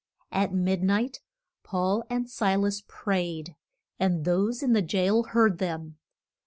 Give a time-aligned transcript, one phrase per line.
[0.31, 1.21] At mid night
[1.61, 3.55] Paul and Si las prayed,
[3.99, 5.99] and those in the jail heard them.